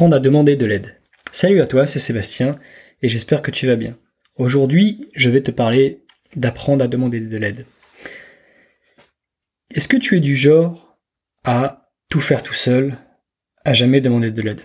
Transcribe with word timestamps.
à 0.00 0.18
demander 0.18 0.56
de 0.56 0.64
l'aide. 0.64 0.96
Salut 1.30 1.60
à 1.60 1.66
toi, 1.66 1.86
c'est 1.86 1.98
Sébastien 1.98 2.58
et 3.02 3.08
j'espère 3.10 3.42
que 3.42 3.50
tu 3.50 3.66
vas 3.66 3.76
bien. 3.76 3.98
Aujourd'hui, 4.36 5.10
je 5.14 5.28
vais 5.28 5.42
te 5.42 5.50
parler 5.50 6.02
d'apprendre 6.36 6.82
à 6.82 6.88
demander 6.88 7.20
de 7.20 7.36
l'aide. 7.36 7.66
Est-ce 9.74 9.88
que 9.88 9.98
tu 9.98 10.16
es 10.16 10.20
du 10.20 10.36
genre 10.36 10.98
à 11.44 11.92
tout 12.08 12.20
faire 12.20 12.42
tout 12.42 12.54
seul, 12.54 12.96
à 13.66 13.74
jamais 13.74 14.00
demander 14.00 14.30
de 14.30 14.40
l'aide? 14.40 14.62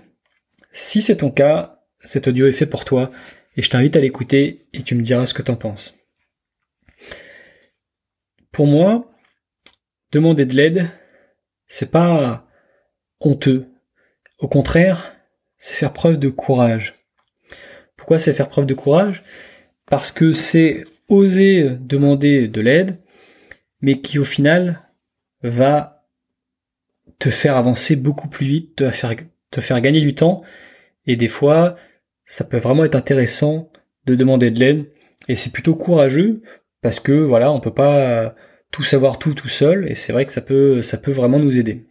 Si 0.72 1.02
c'est 1.02 1.18
ton 1.18 1.32
cas, 1.32 1.82
cet 2.00 2.30
audio 2.30 2.48
est 2.48 2.54
fait 2.54 2.66
pour 2.66 2.86
toi 2.86 3.12
et 3.58 3.62
je 3.62 3.70
t'invite 3.70 3.98
à 3.98 4.02
l'écouter 4.02 4.68
et 4.72 4.84
tu 4.84 4.96
me 4.96 5.02
diras 5.02 5.26
ce 5.26 5.34
que 5.34 5.42
t'en 5.42 5.58
penses. 5.58 5.98
Pour 8.54 8.68
moi, 8.68 9.12
demander 10.14 10.46
de 10.46 10.56
l'aide, 10.56 10.90
c'est 11.68 11.92
pas 11.92 12.48
honteux. 13.20 13.68
Au 14.40 14.48
contraire, 14.48 15.15
c'est 15.58 15.76
faire 15.76 15.94
preuve 15.94 16.18
de 16.18 16.30
courage. 16.30 16.96
Pourquoi 17.98 18.20
c'est 18.20 18.34
faire 18.34 18.50
preuve 18.50 18.66
de 18.66 18.74
courage? 18.74 19.24
Parce 19.86 20.12
que 20.12 20.34
c'est 20.34 20.84
oser 21.08 21.78
demander 21.80 22.48
de 22.48 22.62
l'aide, 22.62 22.98
mais 23.82 24.02
qui 24.02 24.20
au 24.20 24.24
final 24.24 24.82
va 25.44 26.08
te 27.20 27.30
faire 27.30 27.56
avancer 27.56 27.96
beaucoup 27.96 28.28
plus 28.28 28.46
vite, 28.46 28.76
te 28.76 28.92
faire, 28.92 29.82
gagner 29.82 30.02
du 30.02 30.16
temps, 30.16 30.44
et 31.06 31.16
des 31.16 31.28
fois, 31.28 31.76
ça 32.26 32.44
peut 32.44 32.58
vraiment 32.58 32.84
être 32.84 32.96
intéressant 32.96 33.72
de 34.06 34.16
demander 34.16 34.52
de 34.52 34.60
l'aide, 34.60 34.92
et 35.28 35.36
c'est 35.36 35.54
plutôt 35.54 35.76
courageux, 35.76 36.42
parce 36.82 37.00
que 37.00 37.12
voilà, 37.12 37.52
on 37.52 37.60
peut 37.60 37.74
pas 37.74 38.36
tout 38.72 38.84
savoir 38.84 39.20
tout 39.20 39.34
tout 39.34 39.48
seul, 39.48 39.90
et 39.90 39.96
c'est 39.96 40.12
vrai 40.12 40.26
que 40.26 40.34
ça 40.34 40.42
peut 40.42 40.82
vraiment 41.12 41.40
nous 41.40 41.58
aider. 41.58 41.86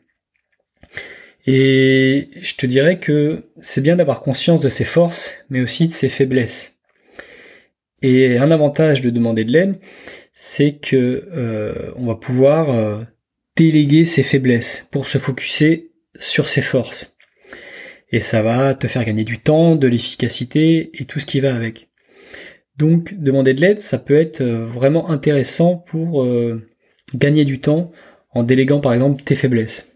Et 1.46 2.30
je 2.40 2.54
te 2.54 2.66
dirais 2.66 2.98
que 2.98 3.44
c'est 3.60 3.82
bien 3.82 3.96
d'avoir 3.96 4.22
conscience 4.22 4.60
de 4.60 4.68
ses 4.68 4.84
forces, 4.84 5.34
mais 5.50 5.60
aussi 5.60 5.86
de 5.86 5.92
ses 5.92 6.08
faiblesses. 6.08 6.78
Et 8.02 8.38
un 8.38 8.50
avantage 8.50 9.02
de 9.02 9.10
demander 9.10 9.44
de 9.44 9.52
l'aide, 9.52 9.78
c'est 10.32 10.74
que 10.74 11.28
euh, 11.32 11.92
on 11.96 12.06
va 12.06 12.16
pouvoir 12.16 12.70
euh, 12.70 13.02
déléguer 13.56 14.04
ses 14.04 14.22
faiblesses 14.22 14.86
pour 14.90 15.06
se 15.06 15.18
focuser 15.18 15.92
sur 16.18 16.48
ses 16.48 16.62
forces. 16.62 17.16
Et 18.10 18.20
ça 18.20 18.42
va 18.42 18.74
te 18.74 18.88
faire 18.88 19.04
gagner 19.04 19.24
du 19.24 19.38
temps, 19.38 19.76
de 19.76 19.88
l'efficacité 19.88 20.90
et 20.94 21.04
tout 21.04 21.20
ce 21.20 21.26
qui 21.26 21.40
va 21.40 21.54
avec. 21.54 21.88
Donc 22.76 23.14
demander 23.14 23.54
de 23.54 23.60
l'aide, 23.60 23.80
ça 23.82 23.98
peut 23.98 24.16
être 24.18 24.40
euh, 24.40 24.66
vraiment 24.66 25.10
intéressant 25.10 25.76
pour 25.76 26.26
gagner 27.14 27.44
du 27.44 27.60
temps 27.60 27.92
en 28.30 28.42
déléguant 28.42 28.80
par 28.80 28.94
exemple 28.94 29.22
tes 29.22 29.34
faiblesses. 29.36 29.93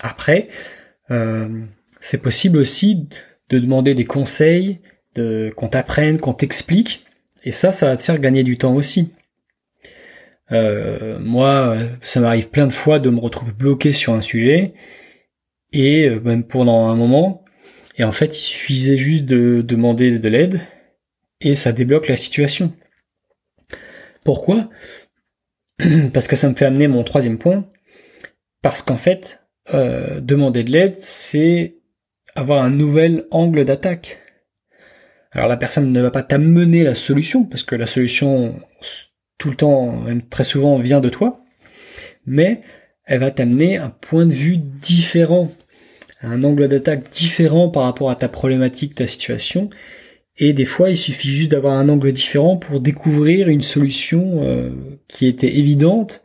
Après, 0.00 0.48
euh, 1.10 1.48
c'est 2.00 2.22
possible 2.22 2.58
aussi 2.58 3.08
de 3.48 3.58
demander 3.58 3.94
des 3.94 4.04
conseils, 4.04 4.80
de, 5.14 5.52
qu'on 5.56 5.68
t'apprenne, 5.68 6.18
qu'on 6.18 6.34
t'explique, 6.34 7.06
et 7.44 7.52
ça, 7.52 7.72
ça 7.72 7.86
va 7.86 7.96
te 7.96 8.02
faire 8.02 8.18
gagner 8.18 8.42
du 8.42 8.58
temps 8.58 8.74
aussi. 8.74 9.12
Euh, 10.52 11.18
moi, 11.18 11.76
ça 12.02 12.20
m'arrive 12.20 12.50
plein 12.50 12.66
de 12.66 12.72
fois 12.72 12.98
de 12.98 13.10
me 13.10 13.20
retrouver 13.20 13.52
bloqué 13.52 13.92
sur 13.92 14.12
un 14.12 14.20
sujet, 14.20 14.74
et 15.72 16.08
euh, 16.08 16.20
même 16.20 16.44
pendant 16.44 16.88
un 16.88 16.96
moment, 16.96 17.44
et 17.98 18.04
en 18.04 18.12
fait, 18.12 18.36
il 18.36 18.40
suffisait 18.40 18.96
juste 18.96 19.24
de 19.24 19.62
demander 19.62 20.18
de 20.18 20.28
l'aide, 20.28 20.60
et 21.40 21.54
ça 21.54 21.72
débloque 21.72 22.08
la 22.08 22.16
situation. 22.16 22.72
Pourquoi? 24.24 24.68
Parce 26.12 26.26
que 26.26 26.36
ça 26.36 26.48
me 26.48 26.54
fait 26.54 26.64
amener 26.66 26.88
mon 26.88 27.04
troisième 27.04 27.38
point, 27.38 27.64
parce 28.62 28.82
qu'en 28.82 28.96
fait, 28.96 29.38
euh, 29.74 30.20
demander 30.20 30.62
de 30.62 30.70
l'aide, 30.70 30.96
c'est 31.00 31.76
avoir 32.34 32.62
un 32.62 32.70
nouvel 32.70 33.24
angle 33.30 33.64
d'attaque. 33.64 34.18
Alors 35.32 35.48
la 35.48 35.56
personne 35.56 35.92
ne 35.92 36.00
va 36.00 36.10
pas 36.10 36.22
t'amener 36.22 36.84
la 36.84 36.94
solution, 36.94 37.44
parce 37.44 37.62
que 37.62 37.74
la 37.74 37.86
solution, 37.86 38.54
tout 39.38 39.50
le 39.50 39.56
temps, 39.56 39.92
même 39.92 40.22
très 40.22 40.44
souvent, 40.44 40.78
vient 40.78 41.00
de 41.00 41.08
toi, 41.08 41.44
mais 42.26 42.62
elle 43.04 43.20
va 43.20 43.30
t'amener 43.30 43.76
un 43.76 43.90
point 43.90 44.26
de 44.26 44.34
vue 44.34 44.56
différent, 44.56 45.50
un 46.22 46.42
angle 46.42 46.68
d'attaque 46.68 47.10
différent 47.10 47.68
par 47.68 47.84
rapport 47.84 48.10
à 48.10 48.16
ta 48.16 48.28
problématique, 48.28 48.94
ta 48.94 49.06
situation, 49.06 49.70
et 50.38 50.52
des 50.52 50.64
fois, 50.64 50.90
il 50.90 50.96
suffit 50.96 51.30
juste 51.30 51.50
d'avoir 51.50 51.78
un 51.78 51.88
angle 51.88 52.12
différent 52.12 52.56
pour 52.56 52.80
découvrir 52.80 53.48
une 53.48 53.62
solution 53.62 54.42
euh, 54.42 54.70
qui 55.08 55.26
était 55.26 55.56
évidente, 55.56 56.22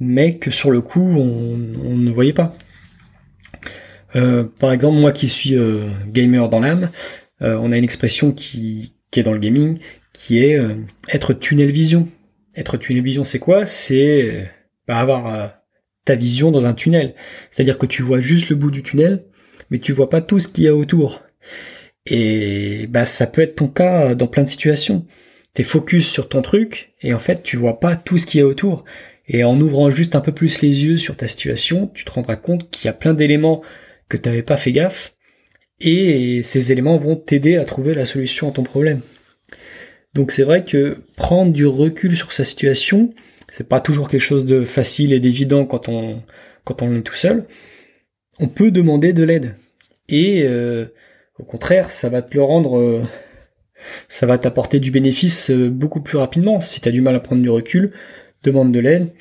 mais 0.00 0.36
que 0.36 0.50
sur 0.50 0.70
le 0.70 0.80
coup, 0.80 1.00
on 1.00 1.96
ne 1.96 2.10
voyait 2.10 2.32
pas. 2.32 2.56
Euh, 4.14 4.44
par 4.44 4.72
exemple, 4.72 4.98
moi 4.98 5.12
qui 5.12 5.28
suis 5.28 5.56
euh, 5.56 5.88
gamer 6.06 6.48
dans 6.48 6.60
l'âme, 6.60 6.90
euh, 7.42 7.58
on 7.60 7.72
a 7.72 7.76
une 7.76 7.84
expression 7.84 8.32
qui, 8.32 8.94
qui 9.10 9.20
est 9.20 9.22
dans 9.22 9.32
le 9.32 9.38
gaming, 9.38 9.78
qui 10.12 10.38
est 10.38 10.58
être 11.12 11.34
tunnel 11.34 11.70
vision. 11.70 12.08
Être 12.54 12.76
tunnel 12.76 13.02
vision, 13.02 13.24
c'est 13.24 13.38
quoi? 13.38 13.66
C'est 13.66 14.50
bah, 14.88 14.96
avoir 14.98 15.52
ta 16.04 16.14
vision 16.14 16.50
dans 16.50 16.64
un 16.64 16.72
tunnel. 16.72 17.14
C'est-à-dire 17.50 17.76
que 17.78 17.86
tu 17.86 18.02
vois 18.02 18.20
juste 18.20 18.48
le 18.48 18.56
bout 18.56 18.70
du 18.70 18.82
tunnel, 18.82 19.24
mais 19.70 19.78
tu 19.78 19.92
vois 19.92 20.08
pas 20.08 20.22
tout 20.22 20.38
ce 20.38 20.48
qu'il 20.48 20.64
y 20.64 20.68
a 20.68 20.74
autour. 20.74 21.22
Et 22.06 22.86
bah 22.88 23.04
ça 23.04 23.26
peut 23.26 23.42
être 23.42 23.56
ton 23.56 23.68
cas 23.68 24.14
dans 24.14 24.28
plein 24.28 24.44
de 24.44 24.48
situations. 24.48 25.06
T'es 25.54 25.64
focus 25.64 26.08
sur 26.08 26.28
ton 26.28 26.40
truc 26.40 26.92
et 27.02 27.12
en 27.12 27.18
fait 27.18 27.42
tu 27.42 27.56
vois 27.56 27.80
pas 27.80 27.96
tout 27.96 28.16
ce 28.16 28.26
qu'il 28.26 28.40
y 28.40 28.42
a 28.42 28.46
autour. 28.46 28.84
Et 29.28 29.44
en 29.44 29.60
ouvrant 29.60 29.90
juste 29.90 30.14
un 30.14 30.20
peu 30.20 30.32
plus 30.32 30.62
les 30.62 30.84
yeux 30.84 30.96
sur 30.96 31.16
ta 31.16 31.28
situation, 31.28 31.90
tu 31.92 32.04
te 32.04 32.10
rendras 32.12 32.36
compte 32.36 32.70
qu'il 32.70 32.86
y 32.86 32.88
a 32.88 32.92
plein 32.92 33.12
d'éléments 33.12 33.62
que 34.08 34.16
tu 34.16 34.28
n'avais 34.28 34.42
pas 34.42 34.56
fait 34.56 34.72
gaffe, 34.72 35.14
et 35.80 36.42
ces 36.42 36.72
éléments 36.72 36.96
vont 36.96 37.16
t'aider 37.16 37.56
à 37.56 37.64
trouver 37.64 37.94
la 37.94 38.04
solution 38.04 38.48
à 38.48 38.52
ton 38.52 38.62
problème. 38.62 39.00
Donc 40.14 40.32
c'est 40.32 40.44
vrai 40.44 40.64
que 40.64 40.98
prendre 41.16 41.52
du 41.52 41.66
recul 41.66 42.16
sur 42.16 42.32
sa 42.32 42.44
situation, 42.44 43.10
c'est 43.50 43.68
pas 43.68 43.80
toujours 43.80 44.08
quelque 44.08 44.20
chose 44.22 44.46
de 44.46 44.64
facile 44.64 45.12
et 45.12 45.20
d'évident 45.20 45.66
quand 45.66 45.88
on 45.88 46.22
quand 46.64 46.82
on 46.82 46.96
est 46.96 47.02
tout 47.02 47.14
seul. 47.14 47.44
On 48.40 48.48
peut 48.48 48.70
demander 48.70 49.12
de 49.12 49.22
l'aide 49.22 49.56
et 50.08 50.42
euh, 50.44 50.86
au 51.38 51.44
contraire, 51.44 51.90
ça 51.90 52.08
va 52.08 52.22
te 52.22 52.34
le 52.34 52.42
rendre, 52.42 52.78
euh, 52.78 53.02
ça 54.08 54.26
va 54.26 54.38
t'apporter 54.38 54.80
du 54.80 54.90
bénéfice 54.90 55.50
euh, 55.50 55.68
beaucoup 55.68 56.00
plus 56.00 56.16
rapidement. 56.18 56.60
Si 56.60 56.80
tu 56.80 56.88
as 56.88 56.92
du 56.92 57.02
mal 57.02 57.14
à 57.14 57.20
prendre 57.20 57.42
du 57.42 57.50
recul, 57.50 57.92
demande 58.42 58.72
de 58.72 58.80
l'aide 58.80 59.12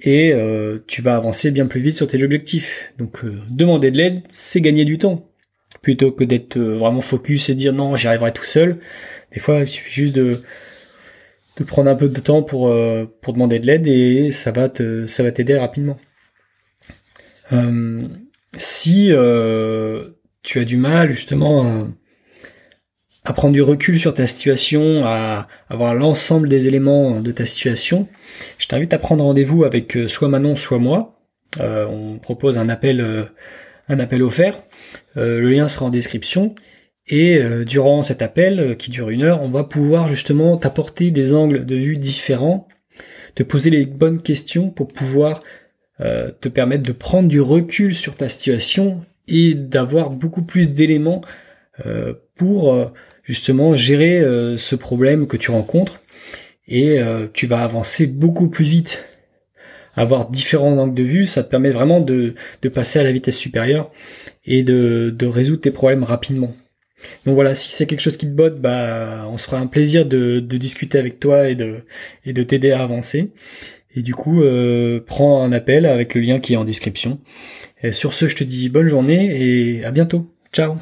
et 0.00 0.32
euh, 0.32 0.78
tu 0.86 1.02
vas 1.02 1.16
avancer 1.16 1.50
bien 1.50 1.66
plus 1.66 1.80
vite 1.80 1.96
sur 1.96 2.06
tes 2.06 2.22
objectifs. 2.22 2.92
Donc 2.98 3.24
euh, 3.24 3.38
demander 3.50 3.90
de 3.90 3.96
l'aide, 3.96 4.22
c'est 4.28 4.60
gagner 4.60 4.84
du 4.84 4.98
temps. 4.98 5.28
Plutôt 5.82 6.12
que 6.12 6.24
d'être 6.24 6.56
euh, 6.56 6.76
vraiment 6.76 7.00
focus 7.00 7.48
et 7.48 7.54
dire 7.54 7.72
non, 7.72 7.96
j'y 7.96 8.06
arriverai 8.06 8.32
tout 8.32 8.44
seul. 8.44 8.78
Des 9.32 9.40
fois, 9.40 9.60
il 9.60 9.68
suffit 9.68 9.92
juste 9.92 10.14
de, 10.14 10.40
de 11.58 11.64
prendre 11.64 11.90
un 11.90 11.94
peu 11.94 12.08
de 12.08 12.20
temps 12.20 12.42
pour, 12.42 12.74
pour 13.20 13.32
demander 13.32 13.58
de 13.58 13.66
l'aide 13.66 13.86
et 13.86 14.30
ça 14.30 14.52
va 14.52 14.68
te 14.68 15.06
ça 15.06 15.22
va 15.22 15.32
t'aider 15.32 15.58
rapidement. 15.58 15.98
si 18.56 19.10
tu 20.42 20.58
as 20.58 20.64
du 20.64 20.76
mal 20.76 21.10
justement 21.10 21.88
à 23.28 23.34
prendre 23.34 23.52
du 23.52 23.60
recul 23.60 24.00
sur 24.00 24.14
ta 24.14 24.26
situation, 24.26 25.04
à 25.04 25.48
avoir 25.68 25.94
l'ensemble 25.94 26.48
des 26.48 26.66
éléments 26.66 27.20
de 27.20 27.30
ta 27.30 27.44
situation, 27.44 28.08
je 28.56 28.66
t'invite 28.68 28.94
à 28.94 28.98
prendre 28.98 29.22
rendez-vous 29.22 29.64
avec 29.64 29.98
euh, 29.98 30.08
soit 30.08 30.28
Manon, 30.28 30.56
soit 30.56 30.78
moi. 30.78 31.20
Euh, 31.60 31.84
on 31.84 32.18
propose 32.18 32.56
un 32.56 32.70
appel, 32.70 33.02
euh, 33.02 33.24
un 33.90 33.98
appel 33.98 34.22
offert. 34.22 34.62
le 35.14 35.50
lien 35.50 35.68
sera 35.68 35.84
en 35.84 35.90
description. 35.90 36.54
Et 37.10 37.40
durant 37.64 38.02
cet 38.02 38.20
appel, 38.20 38.76
qui 38.76 38.90
dure 38.90 39.08
une 39.08 39.22
heure, 39.22 39.40
on 39.42 39.48
va 39.48 39.64
pouvoir 39.64 40.08
justement 40.08 40.58
t'apporter 40.58 41.10
des 41.10 41.32
angles 41.32 41.64
de 41.64 41.74
vue 41.74 41.96
différents, 41.96 42.68
te 43.34 43.42
poser 43.42 43.70
les 43.70 43.86
bonnes 43.86 44.20
questions 44.20 44.68
pour 44.68 44.88
pouvoir 44.88 45.42
te 45.98 46.48
permettre 46.50 46.82
de 46.82 46.92
prendre 46.92 47.30
du 47.30 47.40
recul 47.40 47.94
sur 47.94 48.14
ta 48.14 48.28
situation 48.28 49.00
et 49.26 49.54
d'avoir 49.54 50.10
beaucoup 50.10 50.42
plus 50.42 50.74
d'éléments 50.74 51.22
pour 52.36 52.92
justement 53.28 53.76
gérer 53.76 54.18
euh, 54.18 54.58
ce 54.58 54.74
problème 54.74 55.26
que 55.26 55.36
tu 55.36 55.50
rencontres 55.50 56.00
et 56.66 56.98
euh, 56.98 57.28
tu 57.32 57.46
vas 57.46 57.62
avancer 57.62 58.06
beaucoup 58.06 58.48
plus 58.48 58.64
vite. 58.64 59.04
Avoir 59.94 60.30
différents 60.30 60.78
angles 60.78 60.94
de 60.94 61.02
vue, 61.02 61.26
ça 61.26 61.42
te 61.42 61.50
permet 61.50 61.70
vraiment 61.70 62.00
de, 62.00 62.34
de 62.62 62.68
passer 62.68 62.98
à 62.98 63.04
la 63.04 63.12
vitesse 63.12 63.36
supérieure 63.36 63.90
et 64.44 64.62
de, 64.62 65.14
de 65.16 65.26
résoudre 65.26 65.60
tes 65.60 65.70
problèmes 65.70 66.04
rapidement. 66.04 66.54
Donc 67.26 67.34
voilà, 67.34 67.54
si 67.54 67.70
c'est 67.70 67.86
quelque 67.86 68.00
chose 68.00 68.16
qui 68.16 68.26
te 68.26 68.32
botte, 68.32 68.60
bah 68.60 69.26
on 69.28 69.36
se 69.36 69.44
fera 69.44 69.58
un 69.58 69.66
plaisir 69.66 70.06
de, 70.06 70.40
de 70.40 70.56
discuter 70.56 70.98
avec 70.98 71.20
toi 71.20 71.48
et 71.48 71.54
de, 71.54 71.82
et 72.24 72.32
de 72.32 72.42
t'aider 72.42 72.72
à 72.72 72.82
avancer. 72.82 73.30
Et 73.94 74.02
du 74.02 74.14
coup, 74.14 74.42
euh, 74.42 75.00
prends 75.04 75.42
un 75.42 75.52
appel 75.52 75.86
avec 75.86 76.14
le 76.14 76.20
lien 76.20 76.38
qui 76.38 76.54
est 76.54 76.56
en 76.56 76.64
description. 76.64 77.18
Et 77.82 77.92
sur 77.92 78.14
ce, 78.14 78.28
je 78.28 78.36
te 78.36 78.44
dis 78.44 78.68
bonne 78.68 78.88
journée 78.88 79.76
et 79.76 79.84
à 79.84 79.90
bientôt. 79.90 80.32
Ciao 80.52 80.76